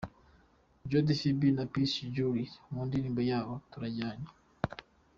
Jody 0.89 1.13
Phibi 1.21 1.47
na 1.57 1.63
Peace 1.71 2.09
Jolis 2.15 2.51
mu 2.71 2.81
ndirimbo 2.87 3.21
yabo 3.31 3.53
'Turajyanye'. 3.61 4.31